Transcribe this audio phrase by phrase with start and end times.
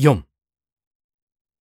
[0.00, 0.22] 4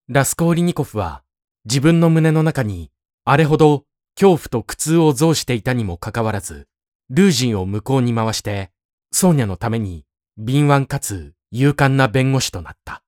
[0.10, 1.24] ラスコーリニコフは
[1.66, 2.92] 自分の胸の中に
[3.26, 6.68] あれほど恐怖と苦痛を増していたにもかかわらず、
[7.10, 8.70] ルージンを向こうに回して、
[9.12, 10.06] ソーニャのために
[10.38, 13.02] 敏腕かつ勇敢な弁護士となった。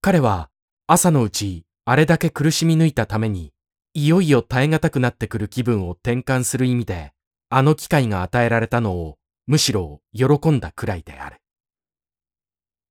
[0.00, 0.48] 彼は
[0.86, 3.52] 朝のうちあれだけ苦しみ抜いたために、
[3.94, 7.14] いよいよ耐え難くなってくる気分を転換する意味で、
[7.48, 11.38] あの機会が与えられたのをむしろ喜んだくらいである。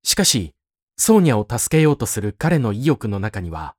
[0.08, 0.54] しかし、
[0.96, 3.74] ソーニャを助けようとする彼の意欲の中には、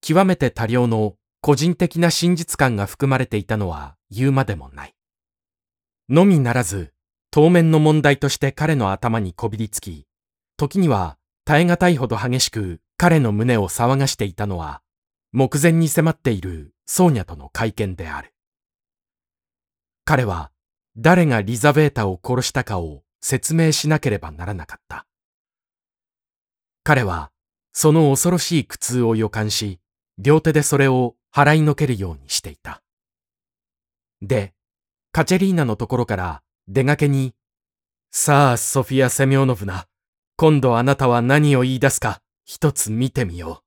[0.00, 4.94] 極めて多量の個人的な真実感が含まれていたのは言うまでもない。
[6.08, 6.94] のみならず、
[7.30, 10.06] 当面の問題として彼の頭にこびりつき、
[10.56, 14.80] 時には耐え難いほど激しく彼の胸を騒がしていたのは、
[15.32, 18.32] 目前に迫っているソーニャとの会見である。
[20.06, 20.52] 彼は
[20.96, 25.06] 誰がリザベータを殺したかを説明しなければならなかった。
[26.86, 27.32] 彼は
[27.72, 29.80] その恐ろしい苦痛を予感し、
[30.18, 32.80] 両手でそれを払いのけるようにしていた。
[34.22, 34.54] で、
[35.10, 37.34] カチェリーナのところから出がけに、
[38.12, 39.88] さあ、ソフィア・セミョーノフナ、
[40.36, 43.64] 今度あなたは何を言い出すか、一つ見てみよう。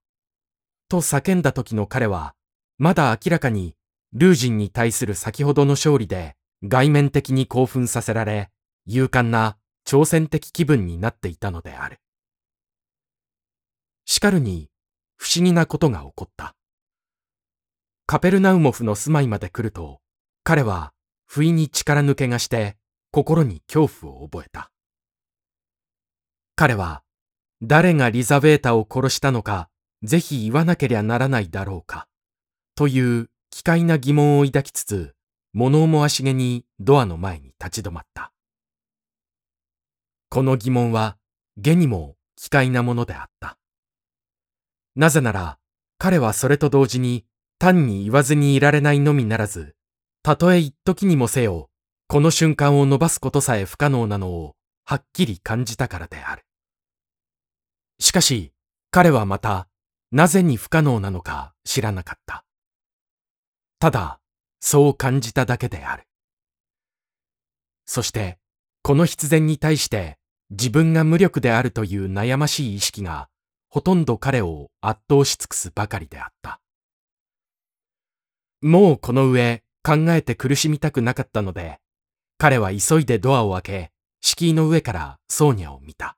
[0.88, 2.36] と叫んだ時の彼は、
[2.78, 3.76] まだ明らかに、
[4.14, 8.50] ルージンに対する先ほどの勝利で、外面的に興奮させられ、
[8.86, 12.00] 勇敢な挑戦的気分になっていたのである。
[14.10, 14.72] しかるに、
[15.18, 16.56] 不思議なことが起こった。
[18.08, 20.02] カペルナウモフの住まいまで来ると、
[20.44, 20.94] 彼は
[21.28, 22.76] 不意に力抜けがして
[23.12, 24.72] 心に恐怖を覚えた。
[26.56, 27.04] 彼は
[27.62, 29.70] 誰がリザベータを殺したのか
[30.02, 32.08] ぜひ言わなけりゃならないだろうか
[32.74, 35.14] という奇怪な疑問を抱きつつ
[35.54, 38.32] 物思わしげにドアの前に立ち止まった。
[40.30, 41.18] この疑問は
[41.58, 43.59] 下にも奇怪なものであった。
[45.00, 45.58] なぜなら、
[45.98, 47.26] 彼はそれと同時に
[47.58, 49.74] 単に言わずにいられないのみならず、
[50.24, 51.70] たとえ一時にもせよ、
[52.10, 56.44] この瞬間を伸ばすことさえ不可能なのをはっきり感じたからである。
[58.02, 58.52] しかし、
[58.92, 59.70] 彼はまた、
[60.12, 62.44] なぜに不可能なのか知らなかった。
[63.80, 64.20] ただ、
[64.60, 66.04] そう感じただけである。
[67.86, 68.38] そして、
[68.84, 70.18] この必然に対して
[70.50, 73.30] 自分が無力であるという悩ましい意識が
[73.70, 76.60] ほとんど彼を圧倒し尽くすばかりであった。
[78.62, 81.80] もうこの上考えて苦しみたくなかったので、
[82.38, 83.92] 彼は急いでドアを開け、
[84.22, 86.18] 敷居の上からソーニャを見た。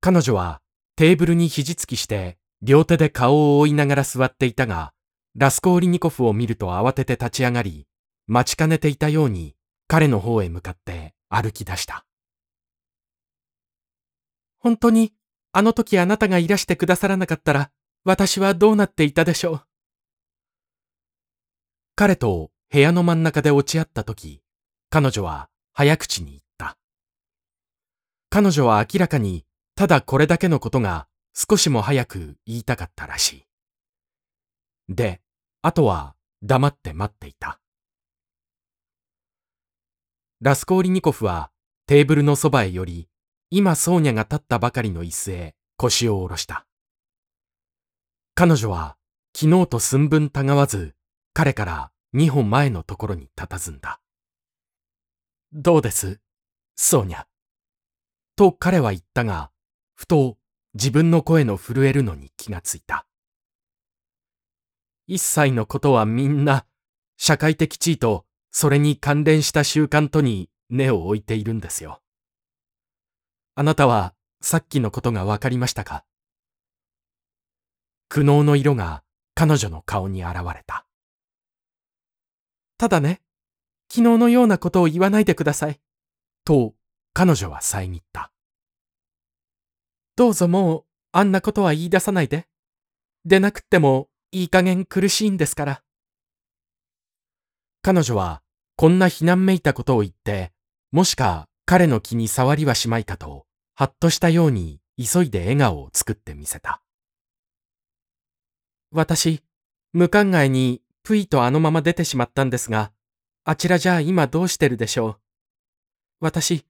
[0.00, 0.60] 彼女は
[0.96, 4.92] テーブルに肘つきして両手で顔を覆いながら座っていたが、
[5.34, 7.86] ラスコーリニコフを見ると慌てて立ち上がり、
[8.26, 9.54] 待ちかねていたように
[9.86, 12.04] 彼の方へ向かって歩き出した。
[14.58, 15.12] 本当に
[15.56, 17.70] あの時あなたがいらしてくださらなかったら、
[18.04, 19.60] 私はどうなっていたでしょう？
[21.94, 24.42] 彼と部屋の真ん中で落ち合った時、
[24.90, 26.76] 彼女は早口に言った。
[28.28, 29.46] 彼女は明らかに、
[29.76, 33.46] ただこれだけのことが少しも早く言いたかったらし
[34.88, 34.94] い。
[34.94, 35.22] で、
[35.62, 37.60] あとは黙って待っていた。
[40.42, 41.50] ラスコーリニコフは
[41.86, 43.08] テーブルのそばへ寄り、
[43.50, 46.66] 今ソーニャが立ったばかりの椅子へ腰を下ろした。
[48.34, 48.96] 彼女は
[49.36, 50.94] 昨日と寸分たがわず
[51.32, 54.00] 彼から二歩前のところに佇んだ。
[55.52, 56.20] どうです
[56.74, 57.24] ソーニャ？
[58.34, 59.50] と彼は言ったが、
[59.94, 60.36] ふと
[60.74, 63.06] 自分の声の震えるのに気がついた。
[65.06, 66.66] 一切のことはみんな
[67.16, 72.02] 社会的地位とそれに関連した習慣とに根を置いているんですよ。
[73.58, 74.12] あなたは
[74.42, 76.04] さっきのことがわかりましたか？
[78.10, 79.02] 苦悩の色が
[79.34, 80.86] 彼女の顔に現れた。
[82.76, 83.22] ただね、
[83.90, 85.80] 昨日のようなことを言わないでください。
[86.44, 86.74] と、
[87.14, 88.30] 彼女は遮った。
[90.16, 92.46] どうぞもう、あんなことは言い出さないで。
[93.24, 95.82] でなくっても、いい加減苦しいんですから。
[97.80, 98.42] 彼女は、
[98.76, 100.52] こんな避難めいたことを言って、
[100.92, 106.80] もしか彼の気に触りはしまいかと、はっとしたように急いで笑顔を作ってみせた。
[108.92, 109.42] 私、
[109.92, 112.92] 無考えにぷいとあのまま出てしまったんですが、
[113.44, 115.16] あちらじゃあ今どうしてるでしょう？
[116.20, 116.64] 私、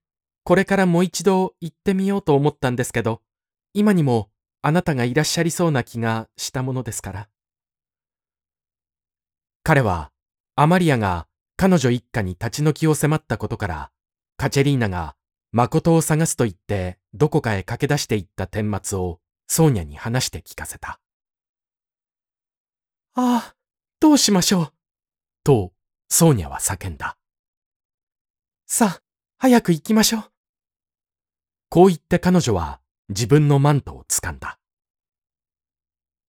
[0.45, 3.21] これからもう一度行ってみようと思ったんですけど、
[3.75, 4.31] 今にも
[4.63, 7.29] あなたがいらっしゃりそうな気がしたものですから。
[9.63, 10.11] 彼は、
[10.55, 11.27] アマリアが
[11.59, 13.91] 彼女一家に立ち退きを迫ったことから、
[14.37, 15.17] カチェリーナが
[15.53, 21.01] 誠を探すと言ってどこかへ駆け出していった顛末をソーニャに話して聞かせた。
[23.15, 23.55] ああ、
[24.01, 24.73] どうしましょう。
[25.43, 25.73] と、
[26.11, 27.17] ソーニャは叫んだ。
[28.67, 29.03] さあ、
[29.39, 30.25] 早く行きましょう。
[31.71, 34.59] こう言って彼女は自分のマントを掴んだ。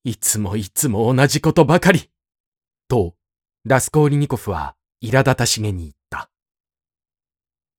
[0.04, 2.10] いつもいつも同じことばかり。
[2.88, 3.16] と、
[3.66, 5.97] ラスコーリニコフは苛立たしげに言った。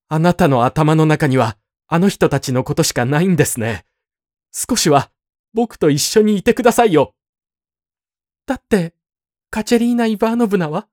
[0.09, 3.85] あなたの頭の中にはあの人たちのことしかないんですね。
[4.53, 5.11] 少しは
[5.55, 7.15] 僕と一緒にいてくださいよ。
[8.47, 8.95] だって、
[9.51, 10.89] カチェリーナ・イバーノブナは？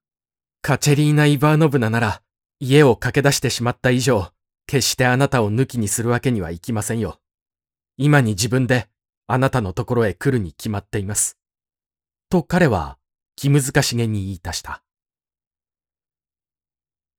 [0.62, 2.22] カチェリーナ・イバーノブナなら、
[2.60, 4.32] 家を駆け出してしまった以上、
[4.68, 7.20] 決してあなたを抜きにするわけにはいきませんよ。
[7.98, 8.90] 今に自分で
[9.28, 11.38] あなたのところへ来るに決まっています。
[12.30, 12.98] と彼は
[13.36, 14.84] 気難しげに言い出した。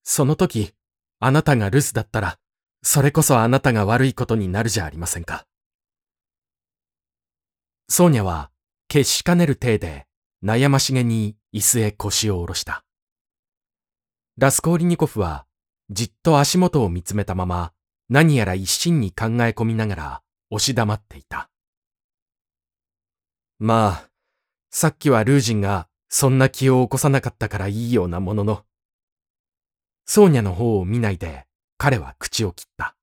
[0.04, 0.72] その時、
[1.18, 2.38] あなたが留守だったら、
[2.82, 5.46] それこそあなたが悪いことになるじゃありませんか。
[7.88, 8.50] ソーニャは
[8.88, 10.06] 決しかねる体で
[10.44, 12.84] 悩ましげに椅子へ腰を下ろした。
[14.38, 15.46] ラスコーリニコフは
[15.90, 17.72] じっと足元を見つめたまま
[18.08, 21.48] 何やら一心に考え込みながら押し黙っていた。
[23.58, 24.10] まあ、
[24.70, 28.64] さっきはルージンがそんな気を起こさなかったからいいようなものの。
[30.06, 32.96] ソーニャの方を見ないで彼は口を切った。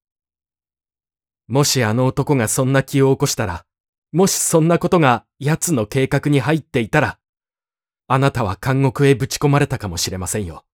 [1.47, 3.65] もしあの男がそんな気を起こしたら、
[4.13, 7.19] もしそんなことが奴の計画に入っていたら、
[8.07, 10.65] あなたは監獄へぶち込まれたかもしれませんよ。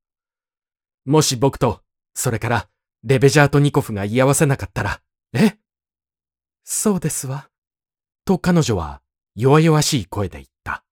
[1.07, 1.81] もし僕と、
[2.15, 2.69] それから
[3.03, 5.01] レベジャートニコフが居合わせなかったら、
[5.33, 5.57] え？
[6.65, 7.49] そうですわ。
[8.27, 9.01] と彼女は
[9.35, 10.85] 弱々しい声で言った。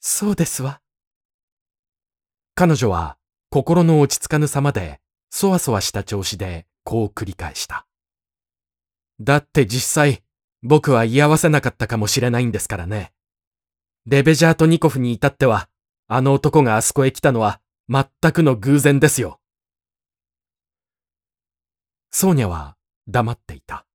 [0.00, 0.80] そうですわ。
[2.54, 3.17] 彼女は
[3.50, 5.00] 心の落ち着かぬ様で、
[5.30, 7.86] そわそわした調子でこう繰り返した。
[9.20, 10.22] だって実際、
[10.62, 13.12] 僕は居合わせなかったかもしれないんですからね。
[14.06, 15.68] レベジャートニコフに至っては、
[16.08, 19.40] あの男があそこへ来たのは全くの偶然ですよ。
[22.10, 23.86] ソーニャは黙っていた。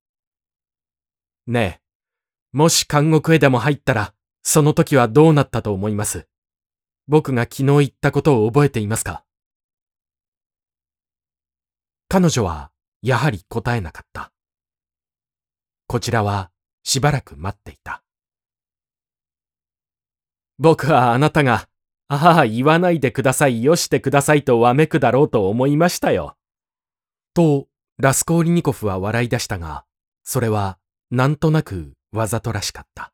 [1.45, 6.27] ねえ、もし監獄へでも入ったら、その時はどうなったと思います？
[7.07, 9.23] 僕が昨日言ったことを覚えていますか？
[12.07, 12.71] 彼女は
[13.01, 14.31] やはり答えなかった。
[15.87, 16.51] こちらは
[16.83, 18.03] しばらく待っていた。
[20.59, 21.67] 僕はあなたが、
[22.07, 26.37] ああ、言わないでくださいよしてくださいとわめくだろうと思いましたよ。
[27.33, 27.67] と、
[27.97, 29.85] ラスコーリニコフは笑い出したが、
[30.23, 30.77] それは
[31.09, 33.11] なんとなくわざとらしかった。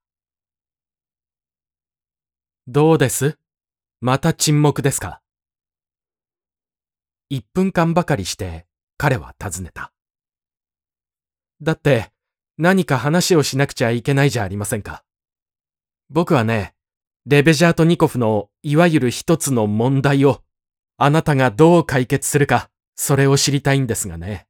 [2.68, 3.38] どうです？
[4.02, 5.22] また沈黙ですか？
[7.30, 8.66] 一分間ばかりして
[9.00, 9.94] 彼は尋ねた。
[11.62, 12.12] だって、
[12.58, 15.06] 何か話をしなくちゃいけないじゃありませんか。
[16.10, 16.76] 僕はね、
[17.26, 20.44] レベジャートニコフのいわゆる一つの問題を、
[20.98, 24.48] あなたがどう解決するか、それを知りたいんですがね。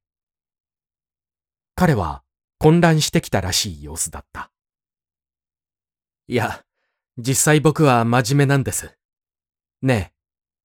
[1.75, 2.24] 彼は
[2.57, 4.51] 混乱してきたらしい様子だった。
[6.28, 6.66] いや、
[7.19, 8.98] 実際僕は真面目なんです。
[9.84, 10.13] ねえ、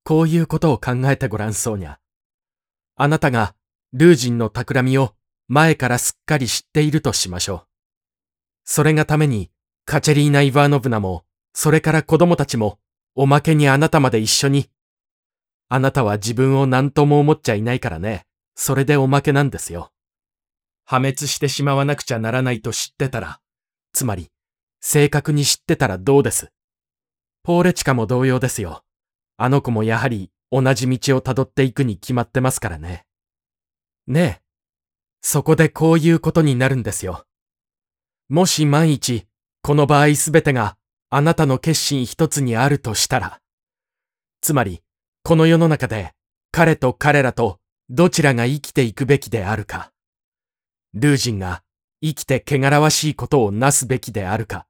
[0.04, 2.00] こういうことを考えてごらんそうにゃ。
[2.96, 3.54] あなたが
[3.96, 5.14] ルージンの企みを
[5.46, 7.62] 前からすっかり知っているとしましょう。
[8.64, 9.52] それがために、
[9.84, 12.80] カチェリーナ・イヴァーノブナも、それから子供たちも、
[13.14, 14.68] おまけにあなたまで一緒に。
[15.68, 18.26] あなたは自分を何とも思っちゃいないからね。
[18.56, 19.92] それでおまけなんですよ。
[20.84, 23.38] 破滅してしまわなくちゃならないと知ってたら、
[23.92, 24.28] つまり、
[24.80, 26.50] 正確に知ってたらどうです。
[27.44, 28.82] ポーレチカも同様ですよ。
[29.36, 33.06] あの子もやはり同じ道をたどっていくに決まってますからね。
[34.06, 34.42] ねえ。
[35.22, 37.24] そこでこういうことになるんですよ。
[38.28, 39.26] もし万一、
[39.62, 40.76] この場合すべてが
[41.10, 43.40] あなたの決心一つにあるとしたら、
[44.42, 44.82] つまり、
[45.22, 46.12] この世の中で
[46.52, 49.90] 彼と彼らとどちらが生きていくべきであるか、
[50.92, 51.62] ルージンが
[52.02, 54.66] 生きて汚らわしいことをなすべきであるか、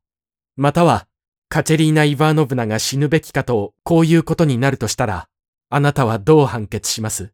[0.56, 1.08] または
[1.48, 5.28] カチェリーナ・イヴァーノブナが死ぬべきかとこういうことになるとしたら、
[5.70, 7.32] あなたはどう判決します？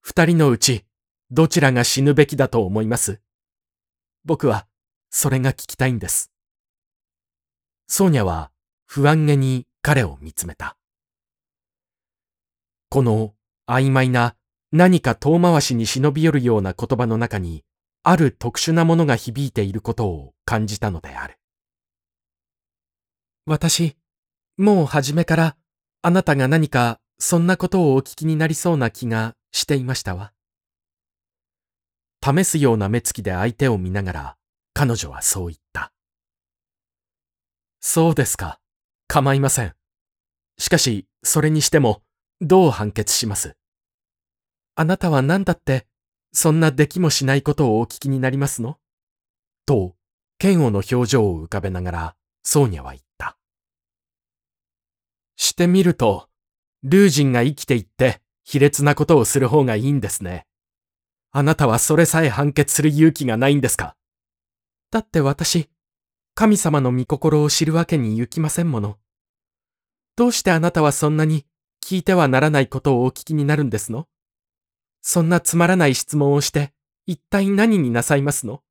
[0.00, 0.84] 二人のうち
[1.30, 3.20] どちらが死ぬべきだと思います
[4.24, 4.66] 僕は、
[5.10, 6.30] それが聞きたいんです。
[7.86, 8.50] ソーニャは
[8.86, 10.76] 不安げに彼を見つめた。
[12.90, 13.34] この
[13.66, 14.36] 曖昧な
[14.72, 17.64] 何か遠回しに忍び寄るような言葉の中に、
[18.02, 21.38] ある特殊なものが響いていることを感じたのである。
[23.46, 23.96] 私、
[24.56, 25.56] もう初めから
[26.02, 30.32] あなたが何かそんなことをお聞きになりそうな気がしていましたわ。
[32.24, 34.36] 試すような目つきで相手を見ながら、
[34.74, 35.92] 彼女はそう言った。
[37.80, 38.60] そうですか。
[39.06, 39.74] 構いません。
[40.58, 42.02] しかし、それにしても、
[42.40, 43.56] どう判決します？
[44.74, 45.86] あなたは何だって、
[46.32, 48.78] そんなできもしないことをお聞きになりますの？
[49.64, 49.94] と、
[50.38, 53.36] 剣王の表情を浮かべながら、ソーニャは言った。
[55.36, 56.28] してみると、
[56.82, 60.46] ルージンが生きていって、卑劣なことをする方がいいんですね。
[61.30, 63.94] あなたはそれさえ判決する勇気がないんですか？
[64.90, 65.68] だって私、
[66.34, 68.96] 神様の御心を知るわけに行きませんもの。
[70.16, 71.44] どうしてあなたはそんなに
[71.84, 74.06] 聞いてはならないことをお聞きになるんですの？
[75.02, 76.72] そんなつまらない質問をして
[77.06, 78.62] 一体何になさいますの？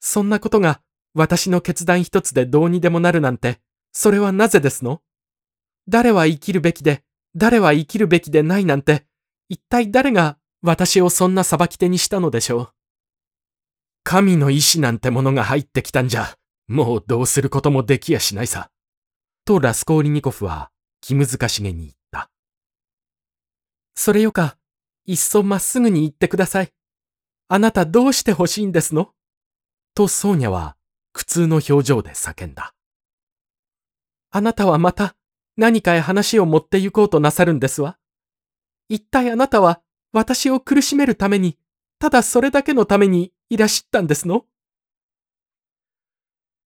[0.00, 0.80] そんなことが
[1.14, 3.60] 私の決断一つでどうにでもなるなんて、
[3.92, 5.00] それはなぜですの？
[5.88, 7.02] 誰は生きるべきで、
[7.34, 9.06] 誰は生きるべきでないなんて、
[9.48, 12.68] 一体誰が私をそんな裁き手にしたのでしょう。
[14.02, 16.36] 神の意志なんてものが入ってきたんじゃ、
[16.66, 18.70] もうどうすることもできやしないさ。
[19.44, 22.30] とラスコーリニコフは気難しげに言った。
[23.94, 24.56] それよか、
[25.06, 26.72] いっそまっすぐに言ってください。
[27.48, 29.12] あなたどうして欲しいんですの？
[29.94, 30.76] とソーニャは
[31.12, 32.74] 苦痛の表情で叫んだ。
[34.30, 35.14] あなたはまた
[35.56, 37.96] 何かへ話を持って行こうとなさるんですわ。
[38.88, 39.80] 一体あなたは
[40.12, 41.58] 私を苦しめるために、
[41.98, 44.46] ただそれだけのためにいらしったんですの？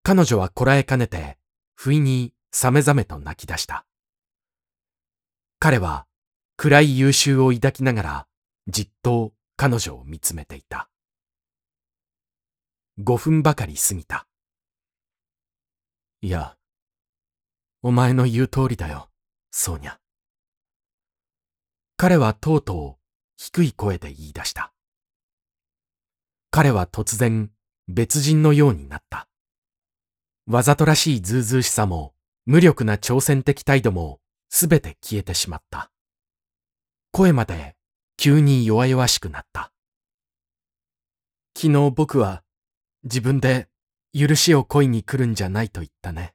[0.02, 1.38] 彼女はこらえかねて、
[1.74, 3.86] 不意にさめざめと泣き出した。
[5.58, 6.06] 彼は
[6.56, 8.26] 暗い優秀を抱きながら、
[8.68, 10.88] じっと彼女を見つめていた。
[12.98, 14.26] 五分ばかり過ぎた。
[16.20, 16.56] いや、
[17.82, 19.08] お前の言う通りだよ、
[19.50, 19.96] ソーニャ。
[21.96, 23.01] 彼はとうとう
[23.44, 24.72] 低い声で言い出した。
[26.52, 27.50] 彼は突然
[27.88, 29.26] 別人のようになった。
[30.46, 32.14] わざとらしいずうずうしさも、
[32.46, 35.90] 無力な挑戦的態度も、すべて消えてしまった。
[37.10, 37.74] 声まで、
[38.16, 39.72] 急に弱々しくなった。
[41.56, 42.44] 昨日僕は、
[43.02, 43.68] 自分で、
[44.16, 46.32] 許しを恋に来るんじゃないと言ったね。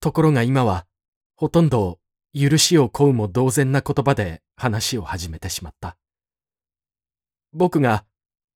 [0.00, 0.88] ところが今は、
[1.36, 2.00] ほとんど、
[2.34, 5.96] 許しを請うも同然な言葉で話を始めてしまった。
[7.52, 8.04] 僕が、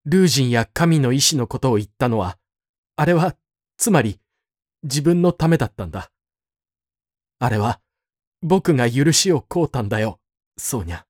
[0.04, 2.38] ルージンや神の意志のことを言ったのは、
[2.96, 3.36] あれは
[3.76, 4.20] つまり、
[4.82, 6.10] 自分のためだったんだ。
[7.38, 7.80] あれは、
[8.42, 10.20] 僕が許しを請うたんだよ、
[10.56, 11.04] ソーニャ。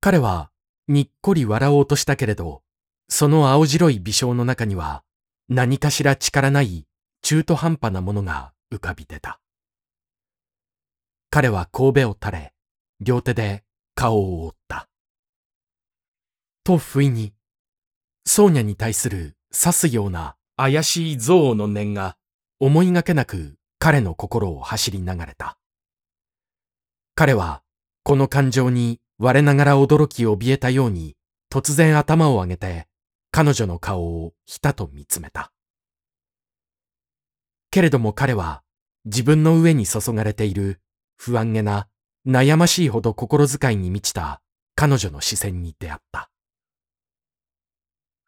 [0.00, 0.50] 彼は、
[0.86, 2.62] にっこり笑おうとしたけれど、
[3.08, 5.02] その青白い微笑の中には、
[5.48, 6.86] 何かしら力ない
[7.22, 9.40] 中途半端なものが浮かび出た。
[11.30, 12.54] 彼は神戸を垂れ、
[13.00, 13.62] 両手で
[13.94, 14.88] 顔を覆った。
[16.64, 17.34] と不意に、
[18.24, 22.16] ソーニャに対する刺すような怪しい憎悪の念が
[22.60, 25.58] 思いがけなく彼の心を走り流れた。
[27.14, 27.62] 彼は
[28.04, 31.16] この感情に我ながら驚き怯えたように
[31.50, 32.86] 突然頭を上げて
[33.30, 35.52] 彼女の顔をひたと見つめた。
[37.70, 38.62] けれども彼は
[39.04, 40.80] 自分の上に注がれている
[41.18, 41.88] 不安げな
[42.26, 44.40] 悩ましいほど心遣いに満ちた
[44.76, 46.30] 彼女の視線に出会った。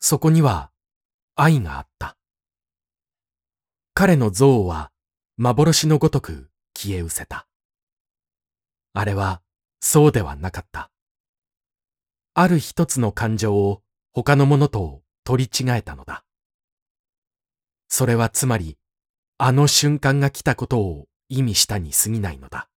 [0.01, 0.71] そこには
[1.37, 2.17] 愛があった。
[3.95, 4.91] 彼の憎悪は
[5.37, 7.47] 幻のごとく消え失せた。
[8.93, 9.41] あれは
[9.81, 10.91] そうではなかった。
[12.35, 13.83] ある一つの感情を
[14.13, 16.25] 他のものと取り違えたのだ。
[17.89, 18.79] それはつまり、
[19.37, 22.70] あの瞬間が来たことを意味したに過ぎないのだ。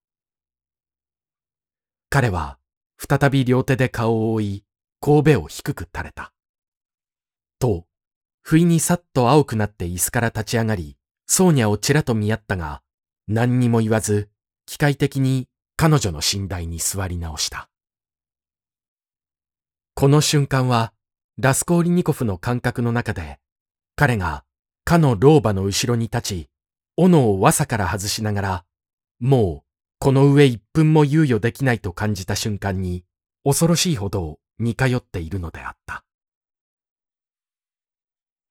[2.13, 2.59] 彼は
[2.99, 4.63] 再び両手で顔を覆い、
[5.01, 6.31] 神戸を低く垂れた。
[7.57, 7.87] と、
[8.43, 12.83] 不意にさっと青くなって椅子から立ち上がり、ソーニャをちらと見合ったが、
[13.27, 14.29] 何にも言わず、
[14.67, 17.67] 機械的に彼女の寝台に座り直した。
[19.95, 20.93] この瞬間は、
[21.39, 23.39] ラスコーリニコフの感覚の中で、
[23.95, 24.43] 彼が
[24.85, 26.49] かの老婆の後ろに立ち、
[26.95, 28.65] 斧をわさから外しながら、
[29.19, 29.72] もう
[30.03, 33.05] この上一分も猶予できないと感じた瞬間に、
[33.45, 36.03] 恐ろしいほど似通っているのであった。